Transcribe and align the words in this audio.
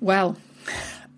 Well, 0.00 0.36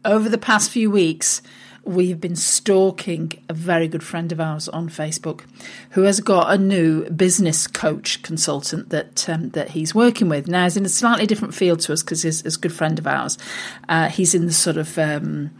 over 0.05 0.29
the 0.29 0.39
past 0.39 0.71
few 0.71 0.91
weeks, 0.91 1.41
we've 1.85 2.21
been 2.21 2.37
stalking 2.37 3.33
a 3.49 3.55
very 3.55 3.87
good 3.89 4.03
friend 4.03 4.31
of 4.33 4.41
ours 4.41 4.69
on 4.69 4.89
Facebook 4.89 5.43
who 5.91 6.03
has 6.03 6.21
got 6.21 6.53
a 6.53 6.59
new 6.59 7.09
business 7.11 7.67
coach 7.67 8.23
consultant 8.23 8.91
that 8.91 9.29
um, 9.29 9.51
that 9.51 9.71
he's 9.71 9.95
working 9.95 10.29
with. 10.29 10.49
Now, 10.49 10.65
he's 10.65 10.77
in 10.77 10.85
a 10.85 10.89
slightly 10.89 11.27
different 11.27 11.55
field 11.55 11.81
to 11.81 11.93
us 11.93 12.03
because 12.03 12.23
he's, 12.23 12.43
he's, 12.43 12.57
a 12.57 12.61
good 12.61 12.73
friend 12.73 12.99
of 12.99 13.07
ours. 13.07 13.39
Uh, 13.89 14.09
he's 14.09 14.35
in 14.35 14.47
the 14.47 14.53
sort 14.53 14.77
of 14.77 14.99
um, 14.99 15.51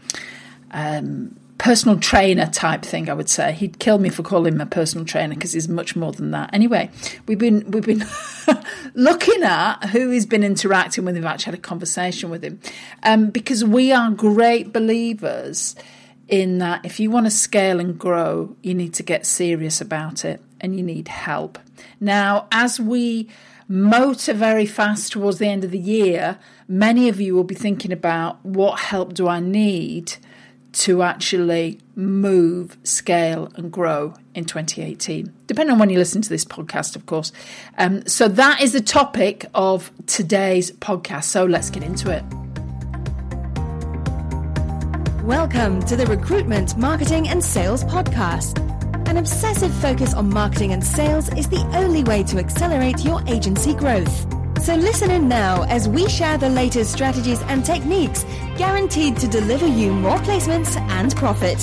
um, 0.71 1.35
personal 1.57 1.99
trainer 1.99 2.47
type 2.47 2.83
thing, 2.83 3.09
I 3.09 3.13
would 3.13 3.29
say. 3.29 3.53
He'd 3.53 3.79
kill 3.79 3.99
me 3.99 4.09
for 4.09 4.23
calling 4.23 4.53
him 4.53 4.61
a 4.61 4.65
personal 4.65 5.05
trainer 5.05 5.35
because 5.35 5.53
he's 5.53 5.69
much 5.69 5.95
more 5.95 6.11
than 6.11 6.31
that. 6.31 6.49
Anyway, 6.53 6.89
we've 7.27 7.37
been 7.37 7.69
we've 7.71 7.85
been 7.85 8.05
looking 8.93 9.43
at 9.43 9.85
who 9.89 10.09
he's 10.09 10.25
been 10.25 10.43
interacting 10.43 11.05
with. 11.05 11.15
We've 11.15 11.25
actually 11.25 11.51
had 11.51 11.59
a 11.59 11.61
conversation 11.61 12.29
with 12.29 12.43
him 12.43 12.59
um, 13.03 13.29
because 13.29 13.63
we 13.63 13.91
are 13.91 14.11
great 14.11 14.73
believers 14.73 15.75
in 16.27 16.57
that 16.59 16.85
if 16.85 16.99
you 16.99 17.11
want 17.11 17.25
to 17.25 17.31
scale 17.31 17.79
and 17.79 17.97
grow, 17.97 18.55
you 18.61 18.73
need 18.73 18.93
to 18.95 19.03
get 19.03 19.25
serious 19.25 19.81
about 19.81 20.25
it 20.25 20.41
and 20.59 20.75
you 20.75 20.83
need 20.83 21.07
help. 21.07 21.59
Now, 21.99 22.47
as 22.51 22.79
we 22.79 23.29
motor 23.67 24.33
very 24.33 24.65
fast 24.65 25.11
towards 25.11 25.37
the 25.37 25.47
end 25.47 25.63
of 25.63 25.71
the 25.71 25.79
year, 25.79 26.39
many 26.67 27.09
of 27.09 27.19
you 27.19 27.35
will 27.35 27.43
be 27.43 27.55
thinking 27.55 27.91
about 27.91 28.43
what 28.45 28.79
help 28.79 29.13
do 29.13 29.27
I 29.27 29.39
need 29.39 30.15
to 30.73 31.03
actually 31.03 31.79
move, 31.95 32.77
scale, 32.83 33.51
and 33.55 33.71
grow 33.71 34.13
in 34.33 34.45
2018, 34.45 35.31
depending 35.47 35.73
on 35.73 35.79
when 35.79 35.89
you 35.89 35.97
listen 35.97 36.21
to 36.21 36.29
this 36.29 36.43
podcast, 36.43 36.95
of 36.95 37.05
course. 37.05 37.31
Um, 37.77 38.05
so, 38.07 38.27
that 38.27 38.61
is 38.61 38.73
the 38.73 38.81
topic 38.81 39.45
of 39.53 39.91
today's 40.07 40.71
podcast. 40.71 41.25
So, 41.25 41.45
let's 41.45 41.69
get 41.69 41.83
into 41.83 42.11
it. 42.11 42.23
Welcome 45.23 45.81
to 45.83 45.95
the 45.95 46.05
Recruitment, 46.07 46.75
Marketing, 46.75 47.29
and 47.29 47.43
Sales 47.43 47.83
Podcast. 47.85 48.59
An 49.07 49.17
obsessive 49.17 49.73
focus 49.75 50.13
on 50.13 50.29
marketing 50.29 50.73
and 50.73 50.83
sales 50.83 51.31
is 51.35 51.47
the 51.49 51.63
only 51.75 52.03
way 52.03 52.23
to 52.23 52.39
accelerate 52.39 53.05
your 53.05 53.23
agency 53.27 53.73
growth. 53.73 54.42
So 54.63 54.75
listen 54.75 55.11
in 55.11 55.27
now 55.27 55.63
as 55.63 55.89
we 55.89 56.07
share 56.07 56.37
the 56.37 56.47
latest 56.47 56.93
strategies 56.93 57.41
and 57.41 57.65
techniques 57.65 58.23
guaranteed 58.57 59.17
to 59.17 59.27
deliver 59.27 59.67
you 59.67 59.91
more 59.91 60.17
placements 60.19 60.77
and 60.89 61.13
profit. 61.17 61.59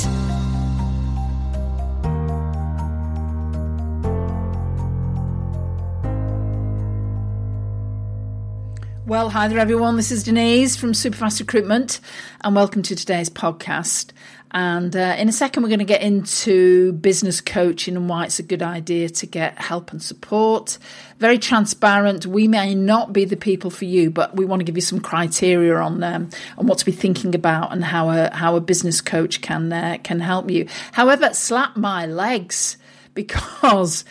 Well, 9.11 9.31
hi 9.31 9.49
there, 9.49 9.59
everyone. 9.59 9.97
This 9.97 10.13
is 10.13 10.23
Denise 10.23 10.77
from 10.77 10.93
Superfast 10.93 11.41
Recruitment, 11.41 11.99
and 12.43 12.55
welcome 12.55 12.83
to 12.83 12.95
today's 12.95 13.29
podcast. 13.29 14.13
And 14.53 14.95
uh, 14.95 15.17
in 15.19 15.29
a 15.29 15.33
second, 15.33 15.65
we're 15.65 15.69
going 15.69 15.81
to 15.81 15.85
get 15.85 16.01
into 16.01 16.93
business 16.93 17.41
coaching 17.41 17.97
and 17.97 18.09
why 18.09 18.27
it's 18.27 18.39
a 18.39 18.45
good 18.45 18.63
idea 18.63 19.09
to 19.09 19.27
get 19.27 19.59
help 19.59 19.91
and 19.91 20.01
support. 20.01 20.79
Very 21.19 21.39
transparent. 21.39 22.25
We 22.25 22.47
may 22.47 22.77
not 22.77 23.13
be 23.13 23.25
the 23.25 23.37
people 23.37 23.69
for 23.69 23.85
you, 23.85 24.13
but 24.13 24.37
we 24.37 24.45
want 24.45 24.61
to 24.61 24.65
give 24.65 24.77
you 24.77 24.81
some 24.81 25.01
criteria 25.01 25.75
on 25.75 26.05
um, 26.05 26.31
on 26.57 26.69
what 26.69 26.79
to 26.79 26.85
be 26.85 26.93
thinking 26.93 27.35
about 27.35 27.73
and 27.73 27.83
how 27.83 28.11
a 28.11 28.33
how 28.33 28.55
a 28.55 28.61
business 28.61 29.01
coach 29.01 29.41
can 29.41 29.73
uh, 29.73 29.99
can 30.05 30.21
help 30.21 30.53
you. 30.53 30.69
However, 30.93 31.35
slap 31.35 31.77
my 31.77 32.07
legs 32.07 32.77
because 33.15 34.05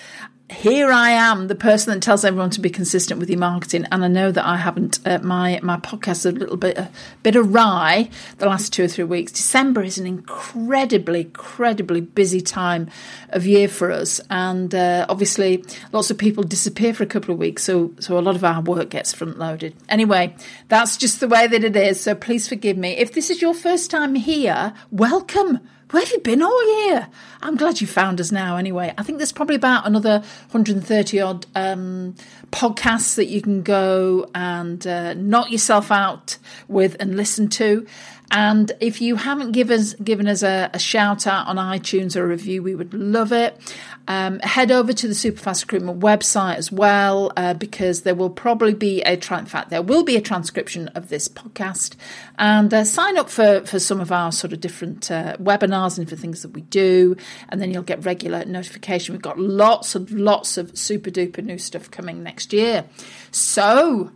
here 0.50 0.92
I 0.92 1.12
am, 1.12 1.48
the 1.48 1.56
person 1.56 1.94
that 1.94 2.02
tells 2.02 2.26
everyone 2.26 2.50
to 2.52 2.60
be 2.60 2.70
consistent 2.70 3.20
with 3.20 3.30
your 3.30 3.40
marketing, 3.40 3.86
and 3.92 4.04
I 4.04 4.08
know 4.08 4.32
that 4.32 4.46
I 4.46 4.58
haven't. 4.58 5.00
Uh, 5.06 5.20
my 5.20 5.60
my 5.62 5.78
podcast 5.78 6.26
a 6.26 6.32
little 6.32 6.58
bit 6.58 6.78
a 6.78 6.90
bit 7.22 7.36
awry 7.36 8.10
the 8.40 8.48
last 8.48 8.74
two 8.74 8.84
or 8.84 8.88
three 8.88 9.04
weeks. 9.04 9.32
December 9.32 9.84
is 9.84 9.98
an 9.98 10.08
incredibly, 10.08 11.22
incredibly 11.22 12.02
busy 12.02 12.42
time 12.42 12.90
of 13.30 13.46
year 13.46 13.68
for 13.68 13.92
us, 13.92 14.20
and 14.30 14.74
uh, 14.74 15.06
obviously 15.08 15.64
lots 15.92 16.10
of 16.10 16.18
people 16.18 16.44
disappear 16.44 16.94
for 16.94 17.04
a 17.04 17.08
couple 17.08 17.32
of 17.32 17.40
weeks, 17.40 17.64
so 17.64 17.94
so 18.00 18.18
a 18.18 18.22
lot 18.22 18.36
of 18.36 18.44
our 18.44 18.62
work 18.62 18.90
gets 18.90 19.14
front 19.14 19.38
loaded. 19.38 19.76
Anyway, 19.88 20.36
that's 20.68 20.98
just 20.98 21.20
the 21.20 21.28
way 21.28 21.46
that 21.46 21.64
it 21.64 21.76
is. 21.76 22.02
So 22.02 22.16
please 22.16 22.48
forgive 22.48 22.76
me 22.78 22.98
if 22.98 23.14
this 23.14 23.30
is 23.30 23.42
your 23.42 23.54
first 23.54 23.92
time 23.92 24.16
here. 24.16 24.74
Welcome 24.92 25.60
where 25.92 26.04
have 26.04 26.12
you 26.12 26.20
been 26.20 26.42
all 26.44 26.86
year? 26.86 27.08
I'm 27.42 27.56
glad 27.56 27.82
you 27.82 27.88
found 27.88 28.22
us 28.22 28.32
now 28.32 28.58
anyway. 28.58 28.94
I 28.98 29.04
think 29.04 29.18
there's 29.18 29.32
probably 29.32 29.56
about 29.56 29.88
another 29.88 30.20
130 30.52 31.20
odd 31.20 31.46
um, 31.56 32.16
podcasts 32.52 33.16
that 33.16 33.26
you 33.26 33.42
can 33.42 33.64
go 33.64 34.30
and 34.36 34.86
uh, 34.86 35.16
knock 35.16 35.52
yourself 35.52 35.92
out 35.92 36.38
with 36.68 36.96
and 37.00 37.18
listen 37.18 37.50
to. 37.50 37.88
And 38.32 38.72
if 38.80 39.02
you 39.02 39.16
haven't 39.16 39.54
given 39.54 39.80
us, 39.80 39.94
given 39.96 40.28
us 40.28 40.44
a, 40.44 40.70
a, 40.74 40.80
shout 40.80 41.26
out 41.26 41.48
on 41.48 41.56
iTunes 41.56 42.16
or 42.16 42.24
a 42.24 42.28
review, 42.28 42.62
we 42.62 42.76
would 42.76 42.94
love 42.94 43.32
it. 43.32 43.60
Um, 44.08 44.40
head 44.40 44.72
over 44.72 44.94
to 44.94 45.08
the 45.08 45.14
Superfast 45.14 45.64
Recruitment 45.64 46.00
website 46.00 46.56
as 46.56 46.72
well, 46.72 47.32
uh, 47.36 47.56
because 47.56 48.02
there 48.02 48.14
will 48.14 48.30
probably 48.30 48.76
be 48.76 49.02
a, 49.02 49.18
tra- 49.18 49.40
in 49.40 49.46
fact, 49.46 49.72
there 49.72 49.82
will 49.82 50.04
be 50.04 50.16
a 50.16 50.22
transcription 50.22 50.90
of 50.90 51.10
this 51.10 51.28
podcast. 51.28 51.96
And 52.38 52.72
uh, 52.72 52.84
sign 52.84 53.18
up 53.18 53.32
for, 53.32 53.66
for 53.66 53.80
some 53.80 54.00
of 54.00 54.12
our 54.12 54.32
sort 54.32 54.54
of 54.54 54.62
different 54.62 55.10
uh, 55.10 55.36
webinars 55.38 55.98
and 55.98 56.08
for 56.08 56.16
things 56.16 56.44
that 56.44 56.50
we 56.50 56.62
do. 56.62 57.18
And 57.50 57.60
then 57.60 57.72
you'll 57.72 57.82
get 57.82 58.06
regular 58.06 58.46
notification. 58.46 59.14
We've 59.14 59.22
got 59.24 59.40
lots 59.40 59.96
and 59.96 60.10
lots 60.12 60.58
of 60.58 60.78
super 60.78 61.10
duper 61.10 61.44
new 61.44 61.58
stuff 61.58 61.90
coming 61.90 62.22
next 62.22 62.54
year. 62.54 62.86
So, 63.32 64.12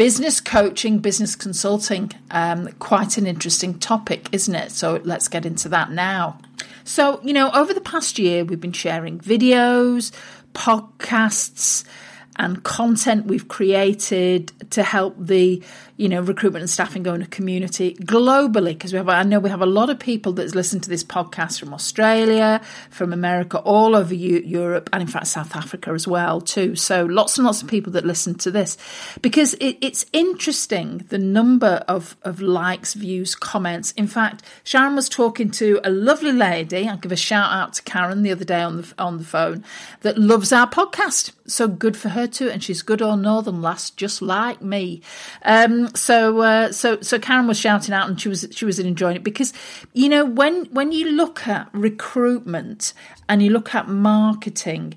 business 0.00 0.40
coaching, 0.40 0.98
business 0.98 1.36
consulting, 1.36 2.10
um, 2.30 2.68
quite 2.78 3.18
an 3.18 3.26
interesting 3.26 3.78
topic, 3.78 4.30
isn't 4.32 4.54
it? 4.54 4.72
So 4.72 4.98
let's 5.04 5.28
get 5.28 5.44
into 5.44 5.68
that 5.68 5.90
now. 5.90 6.38
So, 6.84 7.20
you 7.22 7.34
know, 7.34 7.50
over 7.50 7.74
the 7.74 7.82
past 7.82 8.18
year, 8.18 8.42
we've 8.42 8.58
been 8.58 8.72
sharing 8.72 9.18
videos, 9.18 10.10
podcasts, 10.54 11.84
and 12.36 12.62
content 12.62 13.26
we've 13.26 13.48
created 13.48 14.52
to 14.70 14.82
help 14.82 15.14
the 15.18 15.62
you 15.96 16.08
know 16.08 16.22
recruitment 16.22 16.62
and 16.62 16.70
staffing 16.70 17.02
go 17.02 17.12
in 17.12 17.20
a 17.20 17.26
community 17.26 17.94
globally 17.96 18.72
because 18.72 18.92
we 18.92 18.96
have 18.96 19.08
I 19.08 19.22
know 19.22 19.38
we 19.38 19.50
have 19.50 19.60
a 19.60 19.66
lot 19.66 19.90
of 19.90 19.98
people 19.98 20.32
that's 20.32 20.54
listened 20.54 20.82
to 20.84 20.88
this 20.88 21.04
podcast 21.04 21.60
from 21.60 21.74
Australia, 21.74 22.62
from 22.88 23.12
America, 23.12 23.58
all 23.58 23.94
over 23.94 24.14
Europe, 24.14 24.88
and 24.92 25.02
in 25.02 25.08
fact 25.08 25.26
South 25.26 25.54
Africa 25.54 25.90
as 25.90 26.08
well 26.08 26.40
too. 26.40 26.74
So 26.76 27.04
lots 27.04 27.36
and 27.36 27.44
lots 27.44 27.60
of 27.62 27.68
people 27.68 27.92
that 27.92 28.06
listen 28.06 28.34
to 28.36 28.50
this 28.50 28.78
because 29.20 29.54
it, 29.54 29.76
it's 29.82 30.06
interesting 30.12 31.04
the 31.08 31.18
number 31.18 31.84
of 31.86 32.16
of 32.22 32.40
likes, 32.40 32.94
views, 32.94 33.34
comments. 33.34 33.92
In 33.92 34.06
fact, 34.06 34.42
Sharon 34.64 34.96
was 34.96 35.08
talking 35.08 35.50
to 35.52 35.80
a 35.84 35.90
lovely 35.90 36.32
lady. 36.32 36.88
I'll 36.88 36.96
give 36.96 37.12
a 37.12 37.16
shout 37.16 37.52
out 37.52 37.74
to 37.74 37.82
Karen 37.82 38.22
the 38.22 38.32
other 38.32 38.44
day 38.44 38.62
on 38.62 38.78
the 38.78 38.94
on 38.98 39.18
the 39.18 39.24
phone 39.24 39.64
that 40.00 40.16
loves 40.16 40.52
our 40.52 40.68
podcast. 40.68 41.32
So 41.46 41.68
good 41.68 41.96
for 41.96 42.10
her 42.10 42.19
too, 42.26 42.50
and 42.50 42.62
she's 42.62 42.82
good 42.82 43.02
old 43.02 43.20
Northern 43.20 43.62
lass, 43.62 43.90
just 43.90 44.22
like 44.22 44.62
me. 44.62 45.02
Um, 45.44 45.94
so 45.94 46.40
uh, 46.40 46.72
so 46.72 47.00
so 47.00 47.18
Karen 47.18 47.46
was 47.46 47.58
shouting 47.58 47.94
out, 47.94 48.08
and 48.08 48.20
she 48.20 48.28
was 48.28 48.46
she 48.50 48.64
was 48.64 48.78
enjoying 48.78 49.16
it 49.16 49.24
because 49.24 49.52
you 49.92 50.08
know 50.08 50.24
when 50.24 50.66
when 50.66 50.92
you 50.92 51.10
look 51.10 51.46
at 51.46 51.68
recruitment 51.72 52.92
and 53.28 53.42
you 53.42 53.50
look 53.50 53.74
at 53.74 53.88
marketing 53.88 54.94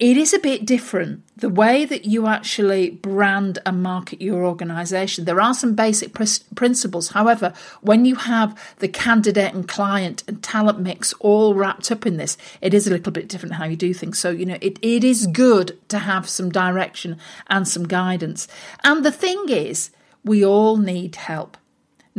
it 0.00 0.16
is 0.16 0.32
a 0.32 0.38
bit 0.38 0.64
different. 0.64 1.22
The 1.36 1.50
way 1.50 1.84
that 1.84 2.06
you 2.06 2.26
actually 2.26 2.88
brand 2.88 3.58
and 3.66 3.82
market 3.82 4.22
your 4.22 4.46
organization, 4.46 5.26
there 5.26 5.42
are 5.42 5.52
some 5.52 5.74
basic 5.74 6.14
pr- 6.14 6.24
principles. 6.54 7.10
However, 7.10 7.52
when 7.82 8.06
you 8.06 8.14
have 8.14 8.58
the 8.78 8.88
candidate 8.88 9.52
and 9.52 9.68
client 9.68 10.24
and 10.26 10.42
talent 10.42 10.80
mix 10.80 11.12
all 11.20 11.54
wrapped 11.54 11.92
up 11.92 12.06
in 12.06 12.16
this, 12.16 12.38
it 12.62 12.72
is 12.72 12.86
a 12.86 12.90
little 12.90 13.12
bit 13.12 13.28
different 13.28 13.56
how 13.56 13.66
you 13.66 13.76
do 13.76 13.92
things. 13.92 14.18
So, 14.18 14.30
you 14.30 14.46
know, 14.46 14.58
it, 14.62 14.78
it 14.80 15.04
is 15.04 15.26
good 15.26 15.78
to 15.90 15.98
have 15.98 16.30
some 16.30 16.48
direction 16.48 17.18
and 17.48 17.68
some 17.68 17.86
guidance. 17.86 18.48
And 18.82 19.04
the 19.04 19.12
thing 19.12 19.50
is, 19.50 19.90
we 20.24 20.42
all 20.42 20.78
need 20.78 21.16
help. 21.16 21.58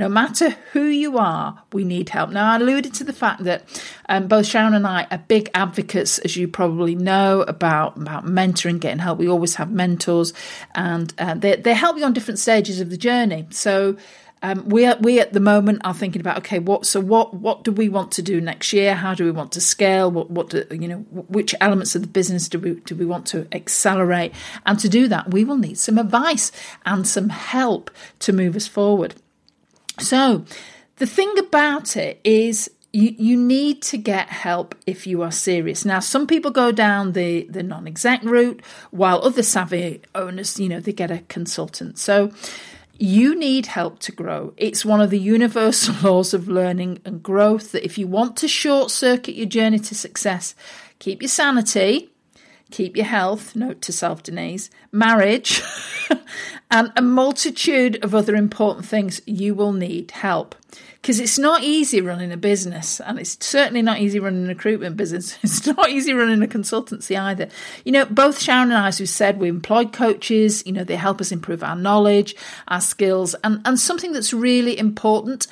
No 0.01 0.09
matter 0.09 0.49
who 0.73 0.85
you 0.85 1.19
are, 1.19 1.61
we 1.73 1.83
need 1.83 2.09
help. 2.09 2.31
Now, 2.31 2.53
I 2.53 2.55
alluded 2.55 2.91
to 2.95 3.03
the 3.03 3.13
fact 3.13 3.43
that 3.43 3.83
um, 4.09 4.27
both 4.27 4.47
Sharon 4.47 4.73
and 4.73 4.87
I 4.87 5.05
are 5.11 5.19
big 5.19 5.51
advocates, 5.53 6.17
as 6.17 6.35
you 6.35 6.47
probably 6.47 6.95
know, 6.95 7.41
about, 7.43 7.97
about 7.97 8.25
mentoring, 8.25 8.79
getting 8.79 8.97
help. 8.97 9.19
We 9.19 9.29
always 9.29 9.53
have 9.55 9.69
mentors, 9.69 10.33
and 10.73 11.13
uh, 11.19 11.35
they, 11.35 11.57
they 11.57 11.75
help 11.75 11.99
you 11.99 12.03
on 12.03 12.13
different 12.13 12.39
stages 12.39 12.79
of 12.79 12.89
the 12.89 12.97
journey. 12.97 13.45
So, 13.51 13.95
um, 14.41 14.67
we 14.69 14.91
we 15.01 15.19
at 15.19 15.33
the 15.33 15.39
moment 15.39 15.81
are 15.83 15.93
thinking 15.93 16.19
about 16.19 16.39
okay, 16.39 16.57
what 16.57 16.87
so 16.87 16.99
what 16.99 17.35
what 17.35 17.63
do 17.63 17.71
we 17.71 17.87
want 17.87 18.11
to 18.13 18.23
do 18.23 18.41
next 18.41 18.73
year? 18.73 18.95
How 18.95 19.13
do 19.13 19.23
we 19.23 19.29
want 19.29 19.51
to 19.51 19.61
scale? 19.61 20.09
What 20.09 20.31
what 20.31 20.49
do, 20.49 20.65
you 20.71 20.87
know? 20.87 20.97
Which 21.11 21.53
elements 21.61 21.93
of 21.93 22.01
the 22.01 22.07
business 22.07 22.49
do 22.49 22.57
we 22.57 22.73
do 22.79 22.95
we 22.95 23.05
want 23.05 23.27
to 23.27 23.47
accelerate? 23.51 24.33
And 24.65 24.79
to 24.79 24.89
do 24.89 25.07
that, 25.09 25.29
we 25.29 25.45
will 25.45 25.57
need 25.57 25.77
some 25.77 25.99
advice 25.99 26.51
and 26.87 27.07
some 27.07 27.29
help 27.29 27.91
to 28.21 28.33
move 28.33 28.55
us 28.55 28.65
forward. 28.65 29.13
So, 29.99 30.45
the 30.97 31.05
thing 31.05 31.37
about 31.37 31.97
it 31.97 32.19
is 32.23 32.69
you, 32.93 33.15
you 33.17 33.37
need 33.37 33.81
to 33.83 33.97
get 33.97 34.29
help 34.29 34.75
if 34.85 35.07
you 35.07 35.21
are 35.21 35.31
serious. 35.31 35.85
Now, 35.85 35.99
some 35.99 36.27
people 36.27 36.51
go 36.51 36.71
down 36.71 37.13
the, 37.13 37.43
the 37.49 37.63
non-exec 37.63 38.23
route, 38.23 38.61
while 38.91 39.21
other 39.23 39.43
savvy 39.43 40.01
owners, 40.13 40.59
you 40.59 40.69
know, 40.69 40.79
they 40.79 40.93
get 40.93 41.09
a 41.11 41.19
consultant. 41.29 41.97
So 41.97 42.31
You 43.01 43.33
need 43.33 43.65
help 43.65 43.97
to 44.01 44.11
grow. 44.11 44.53
It's 44.57 44.85
one 44.85 45.01
of 45.01 45.09
the 45.09 45.17
universal 45.17 45.95
laws 46.03 46.35
of 46.35 46.47
learning 46.47 46.99
and 47.03 47.23
growth 47.23 47.71
that 47.71 47.83
if 47.83 47.97
you 47.97 48.05
want 48.05 48.37
to 48.37 48.47
short 48.47 48.91
circuit 48.91 49.33
your 49.33 49.47
journey 49.47 49.79
to 49.79 49.95
success, 49.95 50.53
keep 50.99 51.23
your 51.23 51.29
sanity, 51.29 52.11
keep 52.69 52.95
your 52.95 53.07
health, 53.07 53.55
note 53.55 53.81
to 53.81 53.91
self, 53.91 54.21
Denise, 54.21 54.69
marriage, 54.91 55.63
and 56.71 56.91
a 56.95 57.01
multitude 57.01 58.03
of 58.03 58.15
other 58.15 58.35
important 58.35 58.85
things, 58.85 59.21
you 59.25 59.53
will 59.53 59.73
need 59.73 60.11
help. 60.11 60.55
Because 61.01 61.19
it's 61.19 61.37
not 61.37 61.63
easy 61.63 61.99
running 61.99 62.31
a 62.31 62.37
business, 62.37 63.01
and 63.01 63.19
it's 63.19 63.35
certainly 63.45 63.81
not 63.81 63.99
easy 63.99 64.19
running 64.19 64.45
a 64.45 64.49
recruitment 64.49 64.95
business. 64.95 65.37
It's 65.43 65.65
not 65.65 65.89
easy 65.89 66.13
running 66.13 66.41
a 66.41 66.47
consultancy 66.47 67.19
either. 67.19 67.49
You 67.83 67.91
know, 67.91 68.05
both 68.05 68.39
Sharon 68.39 68.69
and 68.69 68.77
I, 68.77 68.87
as 68.87 68.99
we 68.99 69.05
said, 69.05 69.39
we 69.39 69.49
employed 69.49 69.91
coaches, 69.91 70.63
you 70.65 70.71
know, 70.71 70.83
they 70.83 70.95
help 70.95 71.19
us 71.19 71.31
improve 71.31 71.63
our 71.63 71.75
knowledge, 71.75 72.35
our 72.67 72.81
skills, 72.81 73.35
and, 73.43 73.61
and 73.65 73.79
something 73.79 74.13
that's 74.13 74.33
really 74.33 74.77
important 74.77 75.47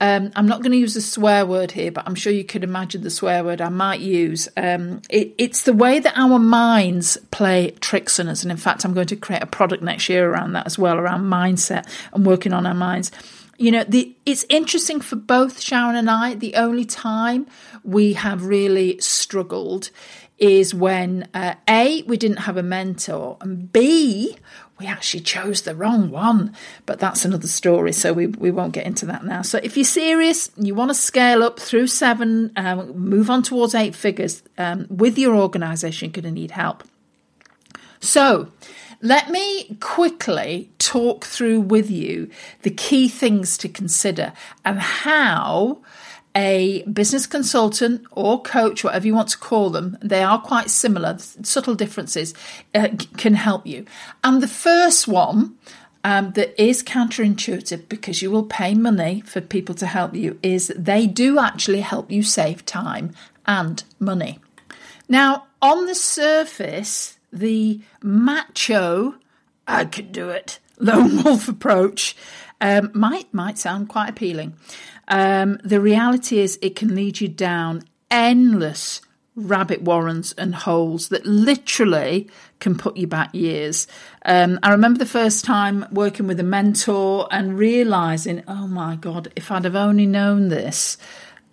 um, 0.00 0.30
I'm 0.36 0.46
not 0.46 0.62
going 0.62 0.72
to 0.72 0.78
use 0.78 0.94
a 0.94 1.02
swear 1.02 1.44
word 1.44 1.72
here, 1.72 1.90
but 1.90 2.04
I'm 2.06 2.14
sure 2.14 2.32
you 2.32 2.44
could 2.44 2.62
imagine 2.62 3.02
the 3.02 3.10
swear 3.10 3.42
word 3.42 3.60
I 3.60 3.68
might 3.68 4.00
use. 4.00 4.48
Um, 4.56 5.02
it, 5.10 5.34
it's 5.38 5.62
the 5.62 5.72
way 5.72 5.98
that 5.98 6.16
our 6.16 6.38
minds 6.38 7.18
play 7.32 7.72
tricks 7.80 8.20
on 8.20 8.28
us. 8.28 8.42
And 8.42 8.52
in 8.52 8.58
fact, 8.58 8.84
I'm 8.84 8.94
going 8.94 9.08
to 9.08 9.16
create 9.16 9.42
a 9.42 9.46
product 9.46 9.82
next 9.82 10.08
year 10.08 10.30
around 10.30 10.52
that 10.52 10.66
as 10.66 10.78
well, 10.78 10.98
around 10.98 11.22
mindset 11.22 11.88
and 12.12 12.24
working 12.24 12.52
on 12.52 12.64
our 12.64 12.74
minds. 12.74 13.10
You 13.56 13.72
know, 13.72 13.82
the, 13.82 14.14
it's 14.24 14.46
interesting 14.48 15.00
for 15.00 15.16
both 15.16 15.60
Sharon 15.60 15.96
and 15.96 16.08
I. 16.08 16.34
The 16.34 16.54
only 16.54 16.84
time 16.84 17.48
we 17.82 18.12
have 18.12 18.44
really 18.44 19.00
struggled 19.00 19.90
is 20.38 20.72
when 20.72 21.28
uh, 21.34 21.54
A, 21.68 22.02
we 22.02 22.16
didn't 22.16 22.36
have 22.38 22.56
a 22.56 22.62
mentor, 22.62 23.36
and 23.40 23.72
B, 23.72 24.36
we 24.78 24.86
actually 24.86 25.20
chose 25.20 25.62
the 25.62 25.74
wrong 25.74 26.10
one. 26.10 26.54
But 26.86 27.00
that's 27.00 27.24
another 27.24 27.48
story, 27.48 27.92
so 27.92 28.12
we, 28.12 28.26
we 28.26 28.50
won't 28.50 28.72
get 28.72 28.86
into 28.86 29.06
that 29.06 29.24
now. 29.24 29.42
So 29.42 29.58
if 29.62 29.76
you're 29.76 29.84
serious, 29.84 30.50
you 30.56 30.74
want 30.74 30.90
to 30.90 30.94
scale 30.94 31.42
up 31.42 31.58
through 31.58 31.88
seven, 31.88 32.52
um, 32.56 32.96
move 32.98 33.30
on 33.30 33.42
towards 33.42 33.74
eight 33.74 33.94
figures 33.94 34.42
um, 34.56 34.86
with 34.88 35.18
your 35.18 35.34
organization, 35.34 36.08
you're 36.08 36.22
going 36.22 36.34
to 36.34 36.40
need 36.40 36.52
help. 36.52 36.84
So, 38.00 38.48
let 39.00 39.30
me 39.30 39.76
quickly 39.80 40.70
talk 40.78 41.24
through 41.24 41.60
with 41.60 41.88
you 41.90 42.30
the 42.62 42.70
key 42.70 43.08
things 43.08 43.56
to 43.58 43.68
consider 43.68 44.32
and 44.64 44.80
how 44.80 45.78
a 46.38 46.84
business 46.84 47.26
consultant 47.26 48.06
or 48.12 48.40
coach, 48.40 48.84
whatever 48.84 49.08
you 49.08 49.14
want 49.14 49.28
to 49.30 49.38
call 49.38 49.70
them, 49.70 49.98
they 50.00 50.22
are 50.22 50.40
quite 50.40 50.70
similar, 50.70 51.18
subtle 51.18 51.74
differences, 51.74 52.32
uh, 52.76 52.90
can 53.16 53.34
help 53.34 53.66
you. 53.66 53.84
And 54.22 54.40
the 54.40 54.46
first 54.46 55.08
one 55.08 55.56
um, 56.04 56.30
that 56.32 56.54
is 56.62 56.84
counterintuitive 56.84 57.88
because 57.88 58.22
you 58.22 58.30
will 58.30 58.44
pay 58.44 58.74
money 58.74 59.20
for 59.22 59.40
people 59.40 59.74
to 59.74 59.86
help 59.86 60.14
you 60.14 60.38
is 60.40 60.72
they 60.76 61.08
do 61.08 61.40
actually 61.40 61.80
help 61.80 62.12
you 62.12 62.22
save 62.22 62.64
time 62.64 63.12
and 63.44 63.82
money. 63.98 64.38
Now, 65.08 65.48
on 65.60 65.86
the 65.86 65.94
surface, 65.96 67.18
the 67.32 67.80
macho, 68.00 69.16
I 69.66 69.86
could 69.86 70.12
do 70.12 70.28
it, 70.28 70.60
lone 70.78 71.24
wolf 71.24 71.48
approach 71.56 72.14
um, 72.60 72.90
might 72.94 73.32
might 73.32 73.58
sound 73.58 73.88
quite 73.88 74.08
appealing. 74.08 74.54
Um, 75.08 75.58
the 75.64 75.80
reality 75.80 76.38
is, 76.38 76.58
it 76.62 76.76
can 76.76 76.94
lead 76.94 77.20
you 77.20 77.28
down 77.28 77.82
endless 78.10 79.00
rabbit 79.38 79.80
warrens 79.82 80.32
and 80.32 80.54
holes 80.54 81.08
that 81.08 81.24
literally 81.24 82.28
can 82.58 82.76
put 82.76 82.96
you 82.96 83.06
back 83.06 83.32
years. 83.32 83.86
Um, 84.24 84.58
I 84.62 84.70
remember 84.72 84.98
the 84.98 85.06
first 85.06 85.44
time 85.44 85.86
working 85.92 86.26
with 86.26 86.40
a 86.40 86.44
mentor 86.44 87.28
and 87.30 87.56
realizing, 87.56 88.42
oh 88.48 88.66
my 88.66 88.96
God, 88.96 89.32
if 89.36 89.52
I'd 89.52 89.64
have 89.64 89.76
only 89.76 90.06
known 90.06 90.48
this 90.48 90.98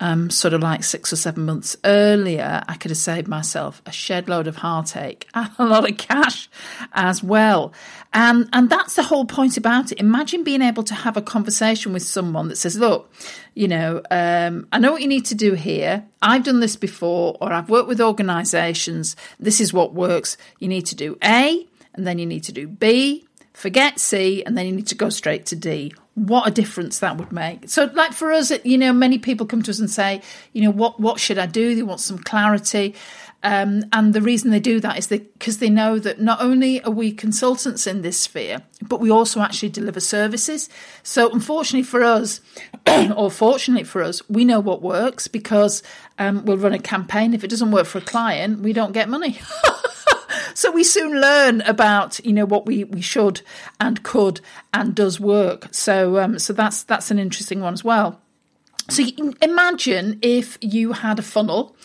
um, 0.00 0.30
sort 0.30 0.54
of 0.54 0.60
like 0.60 0.84
six 0.84 1.12
or 1.12 1.16
seven 1.16 1.44
months 1.44 1.76
earlier, 1.84 2.62
I 2.68 2.74
could 2.74 2.90
have 2.90 2.98
saved 2.98 3.28
myself 3.28 3.80
a 3.86 3.92
shed 3.92 4.28
load 4.28 4.46
of 4.46 4.56
heartache 4.56 5.28
and 5.34 5.50
a 5.58 5.64
lot 5.64 5.88
of 5.88 5.96
cash 5.96 6.48
as 6.92 7.22
well. 7.22 7.72
And, 8.12 8.48
and 8.52 8.70
that's 8.70 8.96
the 8.96 9.02
whole 9.02 9.24
point 9.24 9.56
about 9.56 9.92
it. 9.92 9.98
Imagine 9.98 10.44
being 10.44 10.62
able 10.62 10.82
to 10.84 10.94
have 10.94 11.16
a 11.16 11.22
conversation 11.22 11.92
with 11.92 12.02
someone 12.02 12.48
that 12.48 12.56
says, 12.56 12.76
look, 12.76 13.12
you 13.54 13.68
know, 13.68 14.02
um, 14.10 14.68
I 14.72 14.78
know 14.78 14.92
what 14.92 15.02
you 15.02 15.08
need 15.08 15.26
to 15.26 15.34
do 15.34 15.54
here. 15.54 16.04
I've 16.22 16.44
done 16.44 16.60
this 16.60 16.76
before, 16.76 17.36
or 17.40 17.52
I've 17.52 17.70
worked 17.70 17.88
with 17.88 18.00
organizations. 18.00 19.16
This 19.38 19.60
is 19.60 19.72
what 19.72 19.94
works. 19.94 20.36
You 20.58 20.68
need 20.68 20.86
to 20.86 20.94
do 20.94 21.18
A, 21.22 21.66
and 21.94 22.06
then 22.06 22.18
you 22.18 22.26
need 22.26 22.44
to 22.44 22.52
do 22.52 22.66
B, 22.66 23.26
forget 23.52 23.98
C, 23.98 24.42
and 24.44 24.56
then 24.56 24.66
you 24.66 24.72
need 24.72 24.86
to 24.88 24.94
go 24.94 25.08
straight 25.08 25.46
to 25.46 25.56
D 25.56 25.92
what 26.16 26.48
a 26.48 26.50
difference 26.50 26.98
that 27.00 27.18
would 27.18 27.30
make. 27.30 27.68
So, 27.68 27.90
like 27.94 28.14
for 28.14 28.32
us, 28.32 28.50
you 28.64 28.78
know, 28.78 28.92
many 28.92 29.18
people 29.18 29.46
come 29.46 29.62
to 29.62 29.70
us 29.70 29.78
and 29.78 29.90
say, 29.90 30.22
you 30.52 30.62
know, 30.62 30.70
what 30.70 30.98
what 30.98 31.20
should 31.20 31.38
I 31.38 31.46
do? 31.46 31.74
They 31.74 31.82
want 31.82 32.00
some 32.00 32.18
clarity, 32.18 32.94
um, 33.42 33.84
and 33.92 34.14
the 34.14 34.22
reason 34.22 34.50
they 34.50 34.58
do 34.58 34.80
that 34.80 34.98
is 34.98 35.06
because 35.06 35.58
they, 35.58 35.68
know 35.68 35.98
that 35.98 36.20
not 36.20 36.40
only 36.40 36.82
are 36.82 36.90
we 36.90 37.12
consultants 37.12 37.86
in 37.86 38.00
this 38.00 38.18
sphere, 38.18 38.62
but 38.82 38.98
we 38.98 39.10
also 39.10 39.40
actually 39.40 39.68
deliver 39.68 40.00
services. 40.00 40.70
So, 41.02 41.30
unfortunately 41.30 41.84
for 41.84 42.02
us, 42.02 42.40
or 43.14 43.30
fortunately 43.30 43.84
for 43.84 44.02
us, 44.02 44.26
we 44.30 44.46
know 44.46 44.58
what 44.58 44.80
works 44.80 45.28
because 45.28 45.82
um, 46.18 46.46
we'll 46.46 46.56
run 46.56 46.72
a 46.72 46.78
campaign. 46.78 47.34
If 47.34 47.44
it 47.44 47.50
doesn't 47.50 47.70
work 47.70 47.86
for 47.86 47.98
a 47.98 48.02
client, 48.02 48.60
we 48.60 48.72
don't 48.72 48.92
get 48.92 49.08
money. 49.10 49.38
so 50.54 50.70
we 50.70 50.84
soon 50.84 51.20
learn 51.20 51.60
about 51.62 52.24
you 52.24 52.32
know 52.32 52.44
what 52.44 52.66
we, 52.66 52.84
we 52.84 53.00
should 53.00 53.40
and 53.80 54.02
could 54.02 54.40
and 54.72 54.94
does 54.94 55.20
work. 55.20 55.68
So 55.72 56.18
um, 56.18 56.38
so 56.38 56.52
that's 56.52 56.82
that's 56.84 57.10
an 57.10 57.18
interesting 57.18 57.60
one 57.60 57.72
as 57.72 57.84
well. 57.84 58.20
So 58.88 59.02
imagine 59.42 60.18
if 60.22 60.58
you 60.60 60.92
had 60.92 61.18
a 61.18 61.22
funnel. 61.22 61.76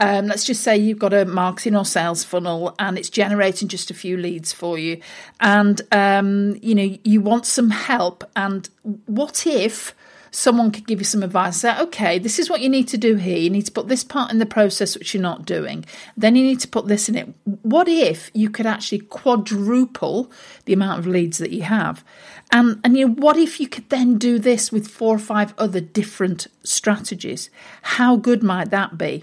Um, 0.00 0.26
let's 0.26 0.44
just 0.44 0.62
say 0.62 0.76
you've 0.76 0.98
got 0.98 1.12
a 1.12 1.24
marketing 1.24 1.76
or 1.76 1.84
sales 1.84 2.24
funnel 2.24 2.74
and 2.80 2.98
it's 2.98 3.08
generating 3.08 3.68
just 3.68 3.92
a 3.92 3.94
few 3.94 4.16
leads 4.16 4.52
for 4.52 4.76
you, 4.76 5.00
and 5.40 5.80
um, 5.92 6.58
you 6.62 6.74
know 6.74 6.98
you 7.04 7.20
want 7.20 7.46
some 7.46 7.70
help. 7.70 8.24
And 8.34 8.68
what 9.06 9.46
if 9.46 9.94
someone 10.34 10.72
could 10.72 10.86
give 10.86 10.98
you 10.98 11.04
some 11.04 11.22
advice 11.22 11.58
say, 11.58 11.78
okay, 11.78 12.18
this 12.18 12.38
is 12.38 12.50
what 12.50 12.60
you 12.60 12.68
need 12.68 12.88
to 12.88 12.98
do 12.98 13.14
here. 13.14 13.38
You 13.38 13.50
need 13.50 13.66
to 13.66 13.72
put 13.72 13.88
this 13.88 14.02
part 14.02 14.32
in 14.32 14.38
the 14.38 14.46
process 14.46 14.96
which 14.96 15.14
you're 15.14 15.22
not 15.22 15.46
doing. 15.46 15.84
Then 16.16 16.34
you 16.34 16.42
need 16.42 16.60
to 16.60 16.68
put 16.68 16.88
this 16.88 17.08
in 17.08 17.14
it. 17.14 17.32
What 17.44 17.88
if 17.88 18.30
you 18.34 18.50
could 18.50 18.66
actually 18.66 18.98
quadruple 18.98 20.30
the 20.64 20.72
amount 20.72 20.98
of 20.98 21.06
leads 21.06 21.38
that 21.38 21.52
you 21.52 21.62
have? 21.62 22.04
And, 22.50 22.80
and 22.82 22.96
you 22.96 23.06
know, 23.06 23.14
what 23.14 23.36
if 23.36 23.60
you 23.60 23.68
could 23.68 23.88
then 23.90 24.18
do 24.18 24.38
this 24.38 24.72
with 24.72 24.88
four 24.88 25.14
or 25.14 25.20
five 25.20 25.54
other 25.56 25.80
different 25.80 26.48
strategies? 26.64 27.48
How 27.82 28.16
good 28.16 28.42
might 28.42 28.70
that 28.70 28.98
be? 28.98 29.22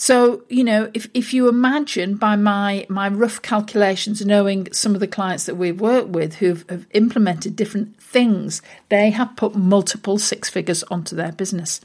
So, 0.00 0.44
you 0.48 0.62
know, 0.62 0.92
if, 0.94 1.08
if 1.12 1.34
you 1.34 1.48
imagine 1.48 2.14
by 2.14 2.36
my, 2.36 2.86
my 2.88 3.08
rough 3.08 3.42
calculations, 3.42 4.24
knowing 4.24 4.72
some 4.72 4.94
of 4.94 5.00
the 5.00 5.08
clients 5.08 5.46
that 5.46 5.56
we've 5.56 5.80
worked 5.80 6.10
with 6.10 6.36
who've 6.36 6.64
have 6.70 6.86
implemented 6.92 7.56
different 7.56 8.00
things, 8.00 8.62
they 8.90 9.10
have 9.10 9.34
put 9.34 9.56
multiple 9.56 10.16
six 10.16 10.48
figures 10.48 10.84
onto 10.84 11.16
their 11.16 11.32
business. 11.32 11.80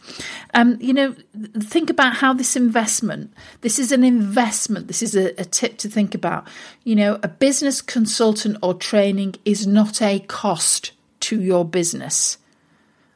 Um, 0.53 0.77
you 0.79 0.93
know, 0.93 1.15
think 1.57 1.89
about 1.89 2.17
how 2.17 2.33
this 2.33 2.55
investment, 2.55 3.33
this 3.61 3.79
is 3.79 3.91
an 3.91 4.03
investment, 4.03 4.85
this 4.85 5.01
is 5.01 5.15
a, 5.15 5.29
a 5.41 5.45
tip 5.45 5.79
to 5.79 5.89
think 5.89 6.13
about. 6.13 6.47
You 6.83 6.95
know, 6.95 7.19
a 7.23 7.27
business 7.27 7.81
consultant 7.81 8.57
or 8.61 8.75
training 8.75 9.37
is 9.43 9.65
not 9.65 10.03
a 10.03 10.19
cost 10.19 10.91
to 11.21 11.41
your 11.41 11.65
business. 11.65 12.37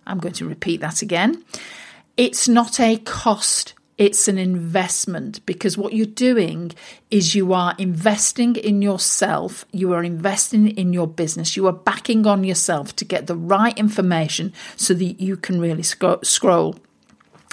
I'm 0.08 0.18
going 0.18 0.34
to 0.34 0.50
repeat 0.50 0.82
that 0.82 1.04
again. 1.04 1.46
It's 2.18 2.48
not 2.48 2.80
a 2.80 2.98
cost 2.98 3.76
it's 3.98 4.28
an 4.28 4.38
investment 4.38 5.44
because 5.46 5.78
what 5.78 5.94
you're 5.94 6.06
doing 6.06 6.72
is 7.10 7.34
you 7.34 7.54
are 7.54 7.74
investing 7.78 8.56
in 8.56 8.82
yourself, 8.82 9.66
you 9.72 9.94
are 9.94 10.04
investing 10.04 10.70
in 10.70 10.94
your 10.94 11.08
business, 11.08 11.58
you 11.58 11.66
are 11.68 11.74
backing 11.74 12.28
on 12.28 12.44
yourself 12.44 12.96
to 12.98 13.06
get 13.06 13.28
the 13.28 13.36
right 13.36 13.78
information 13.78 14.54
so 14.76 14.94
that 14.94 15.20
you 15.20 15.36
can 15.36 15.60
really 15.60 15.84
sc- 15.84 16.24
scroll 16.24 16.76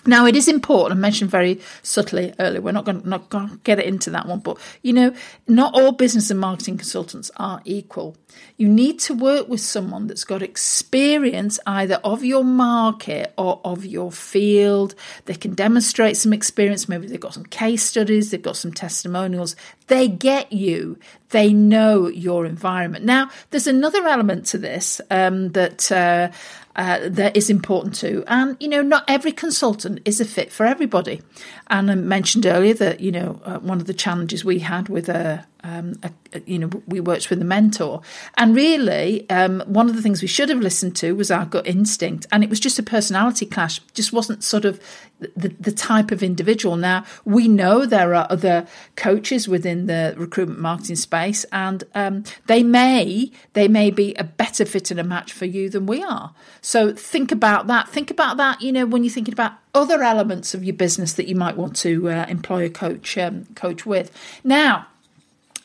now, 0.06 0.26
it 0.26 0.36
is 0.36 0.48
important, 0.48 0.98
I 0.98 1.00
mentioned 1.00 1.30
very 1.30 1.60
subtly 1.82 2.34
earlier, 2.38 2.60
we're 2.60 2.72
not 2.72 2.84
going, 2.84 3.02
to, 3.02 3.08
not 3.08 3.30
going 3.30 3.48
to 3.48 3.56
get 3.58 3.78
it 3.78 3.86
into 3.86 4.10
that 4.10 4.26
one, 4.26 4.40
but 4.40 4.58
you 4.82 4.92
know, 4.92 5.14
not 5.48 5.74
all 5.74 5.92
business 5.92 6.30
and 6.30 6.40
marketing 6.40 6.76
consultants 6.76 7.30
are 7.36 7.60
equal. 7.64 8.16
You 8.56 8.68
need 8.68 8.98
to 9.00 9.14
work 9.14 9.48
with 9.48 9.60
someone 9.60 10.06
that's 10.06 10.24
got 10.24 10.42
experience 10.42 11.58
either 11.66 11.96
of 12.04 12.24
your 12.24 12.44
market 12.44 13.32
or 13.38 13.60
of 13.64 13.84
your 13.84 14.12
field. 14.12 14.94
They 15.24 15.34
can 15.34 15.54
demonstrate 15.54 16.16
some 16.16 16.32
experience, 16.32 16.88
maybe 16.88 17.06
they've 17.06 17.18
got 17.20 17.34
some 17.34 17.46
case 17.46 17.82
studies, 17.82 18.30
they've 18.30 18.42
got 18.42 18.56
some 18.56 18.72
testimonials. 18.72 19.56
They 19.86 20.08
get 20.08 20.52
you, 20.52 20.98
they 21.30 21.52
know 21.52 22.08
your 22.08 22.46
environment. 22.46 23.04
Now, 23.04 23.30
there's 23.50 23.66
another 23.66 24.06
element 24.06 24.46
to 24.46 24.58
this 24.58 25.00
um, 25.10 25.50
that 25.50 25.90
uh, 25.90 26.30
uh, 26.76 27.00
that 27.08 27.36
is 27.36 27.50
important 27.50 27.94
too. 27.94 28.24
And, 28.26 28.56
you 28.60 28.68
know, 28.68 28.82
not 28.82 29.04
every 29.06 29.32
consultant 29.32 30.00
is 30.04 30.20
a 30.20 30.24
fit 30.24 30.52
for 30.52 30.66
everybody. 30.66 31.22
And 31.68 31.90
I 31.90 31.94
mentioned 31.94 32.46
earlier 32.46 32.74
that, 32.74 33.00
you 33.00 33.12
know, 33.12 33.40
uh, 33.44 33.58
one 33.58 33.80
of 33.80 33.86
the 33.86 33.94
challenges 33.94 34.44
we 34.44 34.58
had 34.60 34.88
with 34.88 35.08
a, 35.08 35.46
um, 35.64 35.94
a, 36.02 36.12
you 36.46 36.58
know, 36.58 36.70
we 36.86 37.00
worked 37.00 37.30
with 37.30 37.40
a 37.40 37.44
mentor, 37.44 38.02
and 38.36 38.54
really, 38.54 39.28
um, 39.30 39.62
one 39.66 39.88
of 39.88 39.96
the 39.96 40.02
things 40.02 40.22
we 40.22 40.28
should 40.28 40.50
have 40.50 40.60
listened 40.60 40.94
to 40.96 41.16
was 41.16 41.30
our 41.30 41.46
gut 41.46 41.66
instinct, 41.66 42.26
and 42.30 42.44
it 42.44 42.50
was 42.50 42.60
just 42.60 42.78
a 42.78 42.82
personality 42.82 43.46
clash. 43.46 43.80
Just 43.94 44.12
wasn't 44.12 44.44
sort 44.44 44.64
of 44.64 44.78
the, 45.18 45.48
the 45.58 45.72
type 45.72 46.10
of 46.10 46.22
individual. 46.22 46.76
Now 46.76 47.04
we 47.24 47.48
know 47.48 47.86
there 47.86 48.14
are 48.14 48.26
other 48.28 48.66
coaches 48.96 49.48
within 49.48 49.86
the 49.86 50.14
recruitment 50.16 50.60
marketing 50.60 50.96
space, 50.96 51.44
and 51.44 51.82
um, 51.94 52.24
they 52.46 52.62
may 52.62 53.32
they 53.54 53.66
may 53.66 53.90
be 53.90 54.14
a 54.14 54.24
better 54.24 54.64
fit 54.64 54.90
and 54.90 55.00
a 55.00 55.04
match 55.04 55.32
for 55.32 55.46
you 55.46 55.70
than 55.70 55.86
we 55.86 56.02
are. 56.02 56.34
So 56.60 56.92
think 56.94 57.32
about 57.32 57.66
that. 57.68 57.88
Think 57.88 58.10
about 58.10 58.36
that. 58.36 58.60
You 58.60 58.72
know, 58.72 58.86
when 58.86 59.02
you're 59.02 59.12
thinking 59.12 59.34
about 59.34 59.52
other 59.74 60.02
elements 60.02 60.54
of 60.54 60.62
your 60.62 60.76
business 60.76 61.14
that 61.14 61.26
you 61.26 61.34
might 61.34 61.56
want 61.56 61.74
to 61.74 62.08
uh, 62.08 62.26
employ 62.28 62.64
a 62.64 62.70
coach 62.70 63.18
um, 63.18 63.46
coach 63.54 63.84
with. 63.84 64.12
Now 64.44 64.86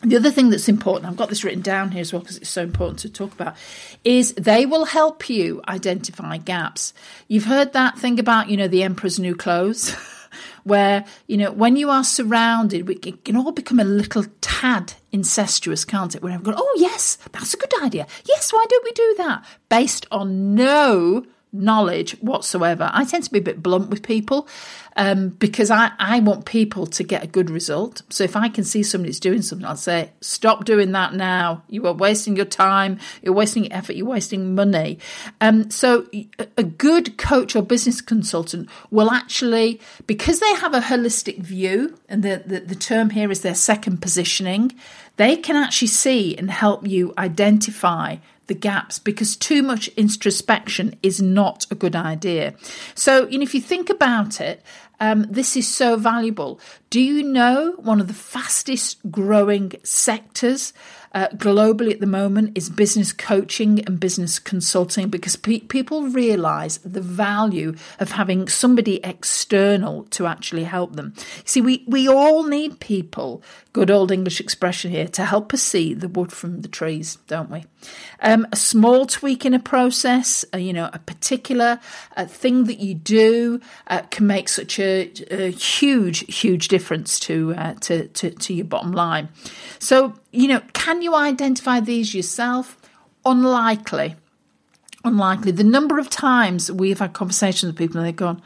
the 0.02 0.16
other 0.16 0.32
thing 0.32 0.50
that's 0.50 0.70
important, 0.70 1.06
I've 1.06 1.18
got 1.18 1.30
this 1.30 1.44
written 1.44 1.62
down 1.62 1.92
here 1.92 2.02
as 2.02 2.14
well 2.14 2.22
because 2.22 2.38
it's 2.38 2.50
so 2.50 2.64
important 2.64 3.00
to 3.00 3.10
talk 3.10 3.34
about, 3.34 3.56
is 4.06 4.34
they 4.34 4.66
will 4.66 4.86
help 4.86 5.30
you 5.30 5.62
identify 5.68 6.38
gaps. 6.38 6.94
You've 7.28 7.46
heard 7.46 7.74
that 7.74 7.98
thing 8.00 8.18
about, 8.18 8.50
you 8.50 8.56
know, 8.56 8.70
the 8.70 8.84
emperor's 8.84 9.20
new 9.20 9.36
clothes, 9.36 9.94
where, 10.64 11.04
you 11.28 11.36
know, 11.36 11.52
when 11.52 11.76
you 11.76 11.90
are 11.90 12.06
surrounded, 12.06 12.90
it 12.90 13.26
can 13.26 13.36
all 13.36 13.52
become 13.52 13.80
a 13.80 13.84
little 13.84 14.24
tad 14.40 14.94
incestuous, 15.12 15.84
can't 15.84 16.16
it? 16.16 16.22
Where 16.22 16.32
I've 16.32 16.44
gone, 16.44 16.56
oh, 16.58 16.78
yes, 16.78 17.18
that's 17.34 17.54
a 17.54 17.58
good 17.58 17.74
idea. 17.84 18.08
Yes, 18.26 18.54
why 18.54 18.66
don't 18.70 18.86
we 18.86 18.92
do 18.92 19.16
that? 19.18 19.44
Based 19.68 20.06
on 20.12 20.56
no 20.56 21.26
knowledge 21.52 22.12
whatsoever. 22.22 22.90
I 22.94 23.06
tend 23.06 23.24
to 23.24 23.32
be 23.32 23.40
a 23.40 23.42
bit 23.42 23.64
blunt 23.64 23.90
with 23.90 24.04
people 24.04 24.48
um, 24.96 25.30
because 25.30 25.72
I, 25.72 25.92
I 25.98 26.20
want 26.20 26.46
people 26.46 26.86
to 26.88 27.04
get 27.04 27.24
a 27.24 27.28
good 27.28 27.50
result. 27.50 28.02
So 28.10 28.24
if 28.24 28.36
I 28.36 28.50
can 28.50 28.64
see 28.64 28.84
somebody's 28.84 29.20
doing 29.20 29.42
something, 29.42 29.66
I'll 29.66 29.76
say, 29.76 30.12
stop 30.22 30.66
doing 30.66 30.92
that 30.92 31.14
now. 31.14 31.64
You 31.68 31.88
are 31.88 31.94
wasting 31.94 32.36
your 32.36 32.46
time, 32.46 33.00
you're 33.24 33.34
wasting 33.34 33.66
your 33.66 33.74
effort, 33.74 33.96
you're 33.96 34.06
wasting 34.06 34.54
money. 34.54 35.00
Um, 35.42 35.72
so 35.72 36.08
a 36.58 36.64
good 36.64 37.18
coach 37.18 37.56
or 37.56 37.64
business 37.64 38.02
consultant 38.02 38.70
will 38.92 39.10
actually, 39.10 39.80
because 40.06 40.40
they 40.40 40.54
have 40.56 40.74
a 40.74 40.82
holistic 40.82 41.40
view, 41.40 41.98
and 42.08 42.22
the, 42.22 42.44
the, 42.46 42.60
the 42.60 42.76
term 42.76 43.12
here 43.12 43.32
is 43.32 43.42
their 43.42 43.56
second 43.56 44.02
positioning, 44.02 44.74
they 45.18 45.36
can 45.36 45.56
actually 45.56 45.88
see 45.88 46.38
and 46.38 46.52
help 46.52 46.88
you 46.88 47.14
identify 47.18 48.18
the 48.50 48.54
gaps 48.54 49.00
because 49.00 49.38
too 49.38 49.64
much 49.64 49.88
introspection 49.96 50.94
is 51.02 51.22
not 51.22 51.66
a 51.72 51.76
good 51.76 51.96
idea. 51.96 52.54
So, 52.96 53.26
you 53.30 53.38
know, 53.38 53.44
if 53.44 53.56
you 53.56 53.62
think 53.62 53.90
about 53.90 54.42
it, 54.42 54.62
um, 55.00 55.26
this 55.30 55.56
is 55.56 55.66
so 55.68 55.96
valuable. 55.96 56.60
Do 56.90 57.00
you 57.00 57.24
know 57.24 57.76
one 57.78 58.02
of 58.02 58.08
the 58.08 58.14
fastest 58.14 58.98
growing 59.10 59.72
sectors 59.84 60.74
uh, 61.14 61.28
globally 61.30 61.92
at 61.92 62.00
the 62.00 62.06
moment 62.06 62.58
is 62.58 62.70
business 62.70 63.12
coaching 63.12 63.84
and 63.86 64.00
business 64.00 64.40
consulting 64.40 65.10
because 65.10 65.36
pe- 65.36 65.60
people 65.60 66.04
realize 66.04 66.78
the 66.80 67.02
value 67.02 67.76
of 68.00 68.12
having 68.12 68.48
somebody 68.48 69.04
external 69.04 70.04
to 70.06 70.28
actually 70.28 70.64
help 70.64 70.96
them. 70.96 71.14
See, 71.46 71.62
we, 71.62 71.84
we 71.88 72.08
all 72.08 72.44
need 72.44 72.80
people, 72.80 73.42
good 73.74 73.90
old 73.90 74.12
English 74.12 74.40
expression 74.40 74.92
here, 74.92 75.08
to 75.10 75.26
help 75.26 75.54
us 75.54 75.64
see 75.64 75.94
the 75.94 76.08
wood 76.08 76.32
from 76.32 76.62
the 76.62 76.68
trees, 76.68 77.18
don't 77.28 77.50
we? 77.50 77.66
Um, 78.22 78.48
a 78.52 78.56
small 78.56 79.06
tweak 79.06 79.46
in 79.46 79.54
a 79.54 79.60
process, 79.60 80.44
uh, 80.54 80.58
you 80.58 80.74
know, 80.74 80.90
a 80.92 81.00
particular 81.00 81.80
uh, 82.18 82.26
thing 82.26 82.66
that 82.66 82.80
you 82.80 82.94
do 82.94 83.62
uh, 83.88 84.02
can 84.12 84.28
make 84.28 84.50
such 84.50 84.80
a, 84.80 85.12
a, 85.32 85.52
huge, 85.52 86.20
huge 86.34 86.68
difference 86.68 87.20
to, 87.22 87.54
uh, 87.56 87.74
to, 87.76 88.08
to, 88.10 88.32
to 88.32 88.54
your 88.54 88.66
bottom 88.66 88.92
line. 88.92 89.30
So, 89.80 90.14
you 90.32 90.48
know, 90.48 90.62
can 90.74 91.02
you 91.02 91.16
identify 91.16 91.80
these 91.80 92.14
yourself? 92.14 92.78
Unlikely. 93.26 94.16
Unlikely. 95.04 95.52
The 95.52 95.64
number 95.64 95.98
of 95.98 96.10
times 96.10 96.72
we've 96.72 97.00
had 97.00 97.14
conversations 97.14 97.70
with 97.70 97.78
people 97.78 97.98
and 97.98 98.08
they've 98.08 98.16
gone, 98.16 98.42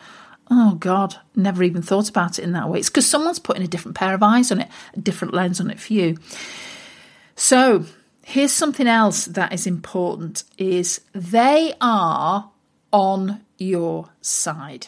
oh 0.50 0.75
God, 0.75 1.16
never 1.36 1.63
even 1.63 1.82
thought 1.82 2.10
about 2.10 2.40
it 2.40 2.44
in 2.44 2.54
that 2.54 2.70
way. 2.70 2.80
It's 2.80 2.90
because 2.90 3.08
someone's 3.08 3.40
putting 3.40 3.63
a 3.63 3.68
different 3.68 3.98
pair 3.98 4.13
of 4.13 4.24
eyes 4.24 4.52
on 4.52 4.62
it, 4.62 4.70
a 4.94 5.00
different 5.00 5.34
lens 5.34 5.60
on 5.60 5.72
it 5.72 5.80
for 5.80 5.94
you. 5.94 6.18
So, 7.36 7.86
here's 8.24 8.52
something 8.52 8.88
else 8.88 9.25
that 9.25 9.52
is 9.52 9.66
important 9.66 10.44
is 10.58 11.02
they 11.13 11.74
are 11.82 12.52
on 12.92 13.42
your 13.58 14.10
side. 14.22 14.88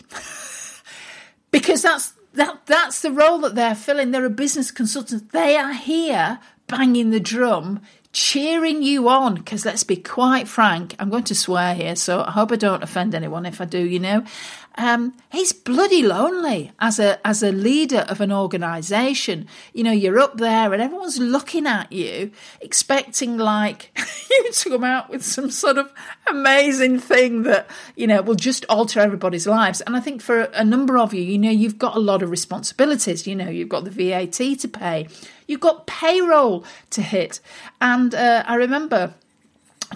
because 1.52 1.82
that's 1.82 2.14
that 2.36 2.66
that's 2.66 3.02
the 3.02 3.12
role 3.12 3.40
that 3.40 3.56
they're 3.56 3.76
filling. 3.76 4.12
They're 4.12 4.26
a 4.26 4.30
business 4.30 4.72
consultant. 4.72 5.32
They 5.32 5.58
are 5.58 5.74
here 5.74 6.40
banging 6.68 7.12
the 7.12 7.20
drum, 7.20 7.82
cheering 8.12 8.82
you 8.82 9.10
on. 9.10 9.36
Because 9.36 9.66
let's 9.66 9.84
be 9.84 9.98
quite 9.98 10.48
frank, 10.48 10.96
I'm 11.00 11.10
going 11.10 11.26
to 11.26 11.36
swear 11.36 11.76
here, 11.76 11.96
so 11.96 12.24
I 12.24 12.32
hope 12.32 12.52
I 12.52 12.56
don't 12.56 12.84
offend 12.84 13.14
anyone 13.14 13.46
if 13.46 13.62
I 13.62 13.66
do. 13.66 13.80
You 13.80 14.00
know, 14.00 14.24
um, 14.78 15.14
he's 15.32 15.54
bloody 15.54 16.04
lonely 16.04 16.72
as 16.80 17.00
a 17.00 17.26
as 17.26 17.42
a 17.42 17.52
leader 17.52 18.06
of 18.10 18.20
an 18.20 18.32
organisation. 18.32 19.48
You 19.74 19.84
know, 19.84 19.92
you're 19.92 20.20
up 20.20 20.38
there 20.38 20.74
and 20.74 20.82
everyone's 20.82 21.18
looking 21.18 21.66
at 21.66 21.92
you, 21.92 22.32
expecting 22.60 23.38
like 23.38 23.92
you 24.30 24.52
to 24.52 24.70
come 24.70 24.84
out 24.84 25.10
with 25.10 25.24
some 25.24 25.50
sort 25.50 25.78
of 25.78 25.92
amazing 26.28 27.00
thing 27.00 27.44
that 27.44 27.70
you 27.96 28.06
know 28.08 28.22
will 28.22 28.36
just 28.36 28.66
alter 28.68 29.00
everybody's 29.00 29.48
lives. 29.48 29.80
And 29.82 29.96
I 29.96 30.02
think 30.02 30.22
for 30.22 30.42
a 30.42 30.64
number 30.64 30.98
of 30.98 31.14
you, 31.14 31.22
you 31.22 31.38
know, 31.38 31.52
you've 31.52 31.80
got 31.80 31.96
a 31.96 32.00
lot 32.00 32.22
of 32.22 32.30
responsibilities. 32.30 33.26
You 33.26 33.36
know, 33.36 33.50
you've 33.50 33.70
got 33.70 33.86
the 33.86 33.92
VAT 33.92 34.60
to 34.60 34.68
pay, 34.68 35.08
you've 35.48 35.60
got 35.60 35.88
payroll 35.88 36.66
to 36.92 37.02
hit, 37.02 37.40
and 37.82 38.14
uh, 38.14 38.44
I 38.46 38.56
remember 38.56 39.14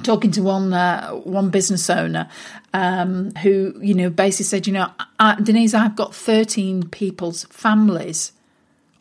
talking 0.03 0.32
to 0.32 0.44
one 0.44 0.74
uh, 0.74 1.12
one 1.12 1.50
business 1.50 1.89
owner 1.89 2.29
um, 2.74 3.32
who 3.36 3.74
you 3.82 3.94
know 3.94 4.10
basically 4.10 4.46
said, 4.46 4.68
you 4.68 4.74
know, 4.74 4.91
I, 5.20 5.39
Denise, 5.41 5.74
I've 5.74 5.96
got 5.96 6.15
thirteen 6.15 6.88
people's 6.89 7.46
families 7.46 8.32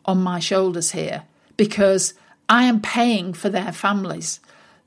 on 0.05 0.21
my 0.21 0.39
shoulders 0.39 0.91
here 0.91 1.23
because 1.57 2.13
I 2.47 2.63
am 2.63 2.81
paying 2.81 3.33
for 3.33 3.49
their 3.49 3.71
families 3.71 4.39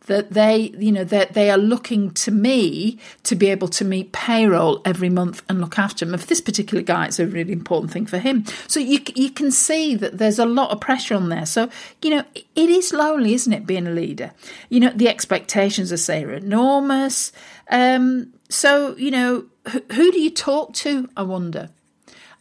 that 0.07 0.33
they, 0.33 0.73
you 0.79 0.93
know, 0.93 1.05
that 1.05 1.35
they 1.35 1.51
are 1.51 1.59
looking 1.59 2.11
to 2.13 2.31
me 2.31 2.99
to 3.23 3.37
be 3.37 3.49
able 3.49 3.69
to 3.69 3.85
meet 3.85 4.13
payroll 4.13 4.83
every 4.85 5.09
month 5.09 5.43
and 5.49 5.61
look 5.61 5.79
after 5.79 6.05
them. 6.05 6.15
If 6.15 6.27
this 6.27 6.41
particular 6.41 6.83
guy, 6.83 7.07
it's 7.07 7.19
a 7.19 7.27
really 7.27 7.53
important 7.53 7.93
thing 7.93 8.07
for 8.07 8.19
him. 8.19 8.45
So 8.67 8.81
you 8.81 9.01
you 9.15 9.31
can 9.31 9.51
see 9.51 9.95
that 9.97 10.19
there's 10.19 10.39
a 10.39 10.47
lot 10.47 10.71
of 10.71 10.81
pressure 10.81 11.15
on 11.15 11.29
there. 11.29 11.47
So 11.47 11.69
you 12.03 12.11
know, 12.11 12.25
it 12.35 12.71
is 12.71 12.93
lonely, 12.93 13.35
isn't 13.35 13.53
it, 13.53 13.67
being 13.67 13.87
a 13.87 13.91
leader? 13.91 14.33
You 14.69 14.81
know, 14.81 14.91
the 14.91 15.09
expectations, 15.09 15.93
are 15.93 15.97
say, 15.97 16.25
are 16.25 16.33
enormous. 16.33 17.33
Um, 17.71 18.33
so 18.49 18.97
you 18.97 19.11
know, 19.11 19.47
who, 19.69 19.83
who 19.93 20.13
do 20.13 20.21
you 20.21 20.31
talk 20.31 20.75
to? 20.75 21.09
I 21.17 21.23
wonder. 21.23 21.71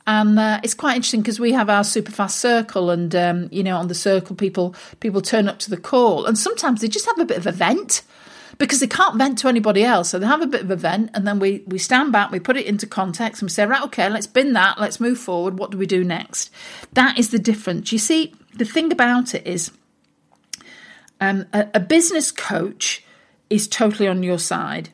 And 0.07 0.39
uh, 0.39 0.59
it's 0.63 0.73
quite 0.73 0.95
interesting 0.95 1.21
because 1.21 1.39
we 1.39 1.51
have 1.53 1.69
our 1.69 1.83
super 1.83 2.11
fast 2.11 2.37
circle, 2.37 2.89
and 2.89 3.15
um, 3.15 3.49
you 3.51 3.63
know, 3.63 3.77
on 3.77 3.87
the 3.87 3.95
circle, 3.95 4.35
people 4.35 4.75
people 4.99 5.21
turn 5.21 5.47
up 5.47 5.59
to 5.59 5.69
the 5.69 5.77
call, 5.77 6.25
and 6.25 6.37
sometimes 6.37 6.81
they 6.81 6.87
just 6.87 7.05
have 7.05 7.19
a 7.19 7.25
bit 7.25 7.37
of 7.37 7.45
a 7.45 7.51
vent 7.51 8.01
because 8.57 8.79
they 8.79 8.87
can't 8.87 9.17
vent 9.17 9.39
to 9.39 9.47
anybody 9.47 9.83
else. 9.83 10.09
So 10.09 10.19
they 10.19 10.25
have 10.25 10.41
a 10.41 10.47
bit 10.47 10.61
of 10.61 10.71
a 10.71 10.75
vent, 10.75 11.11
and 11.13 11.27
then 11.27 11.39
we 11.39 11.63
we 11.67 11.77
stand 11.77 12.11
back, 12.11 12.31
we 12.31 12.39
put 12.39 12.57
it 12.57 12.65
into 12.65 12.87
context, 12.87 13.41
and 13.41 13.49
we 13.49 13.53
say, 13.53 13.65
right, 13.65 13.83
okay, 13.83 14.09
let's 14.09 14.27
bin 14.27 14.53
that, 14.53 14.79
let's 14.79 14.99
move 14.99 15.19
forward. 15.19 15.59
What 15.59 15.71
do 15.71 15.77
we 15.77 15.85
do 15.85 16.03
next? 16.03 16.49
That 16.93 17.19
is 17.19 17.29
the 17.29 17.39
difference. 17.39 17.91
You 17.91 17.99
see, 17.99 18.33
the 18.55 18.65
thing 18.65 18.91
about 18.91 19.35
it 19.35 19.45
is, 19.45 19.71
um, 21.19 21.45
a, 21.53 21.67
a 21.75 21.79
business 21.79 22.31
coach 22.31 23.03
is 23.49 23.67
totally 23.67 24.07
on 24.07 24.23
your 24.23 24.39
side 24.39 24.89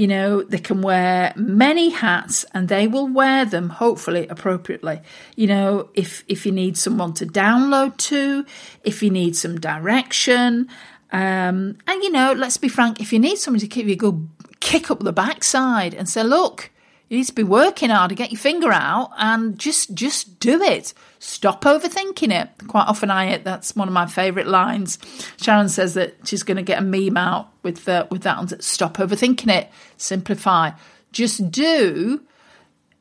you 0.00 0.06
know, 0.06 0.42
they 0.42 0.58
can 0.58 0.80
wear 0.80 1.30
many 1.36 1.90
hats 1.90 2.46
and 2.54 2.68
they 2.68 2.88
will 2.88 3.06
wear 3.06 3.44
them 3.44 3.68
hopefully 3.68 4.26
appropriately. 4.28 5.02
You 5.36 5.46
know, 5.48 5.90
if 5.92 6.24
if 6.26 6.46
you 6.46 6.52
need 6.52 6.78
someone 6.78 7.12
to 7.14 7.26
download 7.26 7.98
to, 8.08 8.46
if 8.82 9.02
you 9.02 9.10
need 9.10 9.36
some 9.36 9.60
direction, 9.60 10.70
um, 11.12 11.76
and 11.86 12.02
you 12.02 12.10
know, 12.10 12.32
let's 12.32 12.56
be 12.56 12.68
frank, 12.68 12.98
if 12.98 13.12
you 13.12 13.18
need 13.18 13.36
somebody 13.36 13.68
to 13.68 13.74
give 13.74 13.88
you 13.88 13.92
a 13.92 13.96
good 13.96 14.26
kick 14.60 14.90
up 14.90 15.00
the 15.00 15.12
backside 15.12 15.92
and 15.92 16.08
say, 16.08 16.22
look, 16.22 16.69
you 17.10 17.16
need 17.16 17.26
to 17.26 17.34
be 17.34 17.42
working 17.42 17.90
hard 17.90 18.08
to 18.10 18.14
get 18.14 18.30
your 18.30 18.38
finger 18.38 18.72
out 18.72 19.10
and 19.18 19.58
just 19.58 19.92
just 19.94 20.38
do 20.38 20.62
it. 20.62 20.94
Stop 21.18 21.64
overthinking 21.64 22.32
it. 22.32 22.68
Quite 22.68 22.86
often, 22.86 23.10
I 23.10 23.38
that's 23.38 23.74
one 23.74 23.88
of 23.88 23.92
my 23.92 24.06
favourite 24.06 24.46
lines. 24.46 24.96
Sharon 25.36 25.68
says 25.68 25.94
that 25.94 26.14
she's 26.24 26.44
going 26.44 26.56
to 26.56 26.62
get 26.62 26.78
a 26.78 26.82
meme 26.82 27.16
out 27.16 27.50
with 27.64 27.88
uh, 27.88 28.06
with 28.12 28.22
that. 28.22 28.38
On, 28.38 28.48
Stop 28.60 28.98
overthinking 28.98 29.52
it. 29.52 29.68
Simplify. 29.96 30.70
Just 31.10 31.50
do 31.50 32.22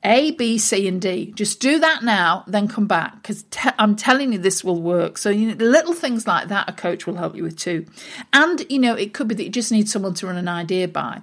A, 0.03 0.31
B, 0.31 0.57
C, 0.57 0.87
and 0.87 0.99
D. 0.99 1.31
Just 1.35 1.59
do 1.59 1.77
that 1.77 2.01
now, 2.01 2.43
then 2.47 2.67
come 2.67 2.87
back 2.87 3.21
because 3.21 3.43
te- 3.51 3.69
I'm 3.77 3.95
telling 3.95 4.33
you 4.33 4.39
this 4.39 4.63
will 4.63 4.81
work. 4.81 5.19
So 5.19 5.29
you 5.29 5.53
know, 5.53 5.63
little 5.63 5.93
things 5.93 6.25
like 6.25 6.47
that, 6.47 6.67
a 6.67 6.73
coach 6.73 7.05
will 7.05 7.17
help 7.17 7.35
you 7.35 7.43
with 7.43 7.59
too. 7.59 7.85
And 8.33 8.65
you 8.71 8.79
know, 8.79 8.95
it 8.95 9.13
could 9.13 9.27
be 9.27 9.35
that 9.35 9.43
you 9.43 9.51
just 9.51 9.71
need 9.71 9.87
someone 9.87 10.15
to 10.15 10.25
run 10.25 10.37
an 10.37 10.47
idea 10.47 10.87
by. 10.87 11.21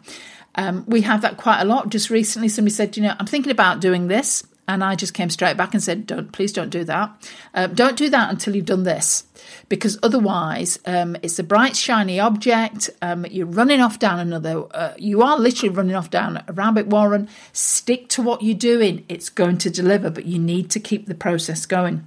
Um, 0.57 0.85
we 0.87 1.03
have 1.03 1.23
that 1.23 1.37
quite 1.37 1.61
a 1.61 1.65
lot. 1.65 1.91
Just 1.91 2.11
recently, 2.11 2.49
somebody 2.49 2.75
said, 2.75 2.97
you 2.97 3.03
know, 3.03 3.15
I'm 3.19 3.27
thinking 3.27 3.53
about 3.53 3.81
doing 3.81 4.09
this. 4.09 4.43
And 4.69 4.83
I 4.83 4.97
just 4.97 5.15
came 5.15 5.31
straight 5.31 5.57
back 5.57 5.75
and 5.75 5.83
said, 5.83 6.09
"Don't, 6.09 6.33
please, 6.33 6.53
don't 6.53 6.71
do 6.71 6.83
that. 6.85 7.31
Um, 7.55 7.75
don't 7.75 7.97
do 7.97 8.11
that 8.11 8.31
until 8.31 8.57
you've 8.57 8.65
done 8.65 8.83
this, 8.83 9.23
because 9.69 9.97
otherwise, 10.03 10.81
um, 10.87 11.17
it's 11.23 11.39
a 11.39 11.45
bright, 11.45 11.77
shiny 11.77 12.19
object. 12.19 12.91
Um, 13.01 13.25
you're 13.27 13.47
running 13.47 13.81
off 13.81 14.01
down 14.01 14.19
another. 14.19 14.65
Uh, 14.75 14.95
you 14.99 15.23
are 15.23 15.39
literally 15.39 15.73
running 15.73 15.95
off 15.95 16.11
down 16.11 16.43
a 16.49 16.53
rabbit 16.53 16.89
warren. 16.89 17.29
Stick 17.53 18.09
to 18.09 18.23
what 18.23 18.43
you're 18.43 18.57
doing. 18.57 19.05
It's 19.09 19.29
going 19.29 19.59
to 19.59 19.71
deliver, 19.71 20.11
but 20.11 20.27
you 20.27 20.41
need 20.41 20.69
to 20.71 20.81
keep 20.81 21.07
the 21.07 21.15
process 21.15 21.65
going. 21.65 22.05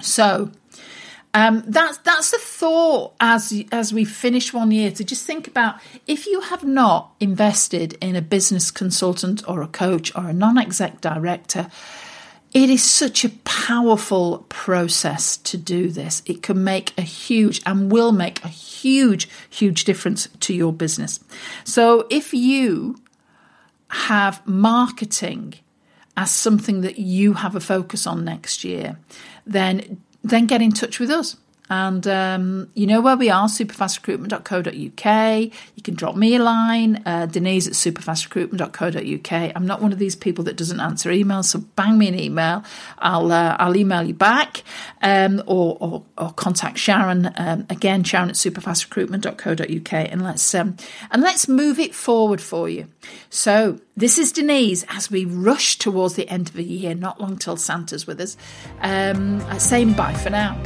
So." 0.00 0.52
Um, 1.34 1.64
that's 1.66 1.96
that's 1.98 2.30
the 2.30 2.38
thought 2.38 3.14
as 3.18 3.64
as 3.72 3.92
we 3.92 4.04
finish 4.04 4.52
one 4.52 4.70
year 4.70 4.90
to 4.90 5.02
just 5.02 5.24
think 5.24 5.46
about 5.46 5.76
if 6.06 6.26
you 6.26 6.40
have 6.40 6.62
not 6.62 7.14
invested 7.20 7.94
in 8.02 8.16
a 8.16 8.22
business 8.22 8.70
consultant 8.70 9.42
or 9.48 9.62
a 9.62 9.66
coach 9.66 10.14
or 10.14 10.28
a 10.28 10.32
non-exec 10.32 11.00
director. 11.00 11.68
It 12.54 12.68
is 12.68 12.82
such 12.82 13.24
a 13.24 13.30
powerful 13.44 14.44
process 14.50 15.38
to 15.38 15.56
do 15.56 15.88
this. 15.88 16.22
It 16.26 16.42
can 16.42 16.62
make 16.62 16.92
a 16.98 17.02
huge 17.02 17.62
and 17.64 17.90
will 17.90 18.12
make 18.12 18.44
a 18.44 18.48
huge, 18.48 19.26
huge 19.48 19.84
difference 19.84 20.28
to 20.40 20.52
your 20.52 20.70
business. 20.70 21.18
So 21.64 22.06
if 22.10 22.34
you 22.34 22.96
have 23.88 24.46
marketing 24.46 25.54
as 26.14 26.30
something 26.30 26.82
that 26.82 26.98
you 26.98 27.32
have 27.32 27.56
a 27.56 27.60
focus 27.60 28.06
on 28.06 28.22
next 28.22 28.64
year, 28.64 28.98
then 29.46 30.02
then 30.22 30.46
get 30.46 30.62
in 30.62 30.72
touch 30.72 30.98
with 30.98 31.10
us. 31.10 31.36
And 31.72 32.06
um, 32.06 32.68
you 32.74 32.86
know 32.86 33.00
where 33.00 33.16
we 33.16 33.30
are, 33.30 33.48
superfastrecruitment.co.uk. 33.48 35.52
You 35.74 35.82
can 35.82 35.94
drop 35.94 36.16
me 36.16 36.36
a 36.36 36.42
line, 36.42 37.02
uh, 37.06 37.24
Denise 37.24 37.66
at 37.66 37.72
superfastrecruitment.co.uk. 37.72 39.52
I'm 39.56 39.66
not 39.66 39.80
one 39.80 39.90
of 39.90 39.98
these 39.98 40.14
people 40.14 40.44
that 40.44 40.56
doesn't 40.56 40.80
answer 40.80 41.08
emails, 41.08 41.46
so 41.46 41.60
bang 41.74 41.96
me 41.96 42.08
an 42.08 42.20
email. 42.20 42.62
I'll 42.98 43.32
uh, 43.32 43.56
I'll 43.58 43.74
email 43.74 44.02
you 44.02 44.12
back, 44.12 44.64
um, 45.00 45.42
or, 45.46 45.78
or, 45.80 46.02
or 46.18 46.32
contact 46.32 46.76
Sharon 46.76 47.32
um, 47.38 47.64
again, 47.70 48.04
Sharon 48.04 48.28
at 48.28 48.34
superfastrecruitment.co.uk, 48.34 49.92
and 49.94 50.22
let's 50.22 50.54
um, 50.54 50.76
and 51.10 51.22
let's 51.22 51.48
move 51.48 51.78
it 51.78 51.94
forward 51.94 52.42
for 52.42 52.68
you. 52.68 52.86
So 53.30 53.80
this 53.96 54.18
is 54.18 54.30
Denise 54.30 54.84
as 54.90 55.10
we 55.10 55.24
rush 55.24 55.78
towards 55.78 56.16
the 56.16 56.28
end 56.28 56.50
of 56.50 56.54
the 56.54 56.64
year. 56.64 56.94
Not 56.94 57.18
long 57.18 57.38
till 57.38 57.56
Santa's 57.56 58.06
with 58.06 58.20
us. 58.20 58.36
Um, 58.82 59.40
saying 59.58 59.94
bye 59.94 60.12
for 60.12 60.28
now. 60.28 60.60